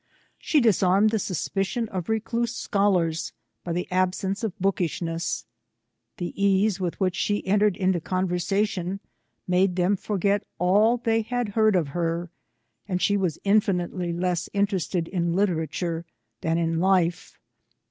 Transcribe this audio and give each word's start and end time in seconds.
She 0.39 0.59
disarmed 0.59 1.11
the 1.11 1.19
suspicion 1.19 1.87
of 1.89 2.09
recluse 2.09 2.55
scholars 2.55 3.33
by 3.63 3.73
the 3.73 3.87
absence 3.91 4.43
of 4.43 4.57
bookishness. 4.57 5.45
The 6.17 6.33
ease 6.35 6.79
with 6.79 6.99
which 6.99 7.15
she 7.15 7.45
entered 7.45 7.77
into 7.77 8.01
conversation 8.01 8.99
made 9.47 9.75
them 9.75 9.95
forget 9.95 10.43
all 10.57 10.97
they 10.97 11.21
had 11.21 11.49
heard 11.49 11.75
of 11.75 11.89
her; 11.89 12.31
and 12.87 12.99
she 12.99 13.15
was 13.15 13.37
infinitely 13.43 14.11
less 14.11 14.49
interested 14.53 15.07
in 15.07 15.35
literature 15.35 16.07
than 16.41 16.57
in 16.57 16.79
life. 16.79 17.37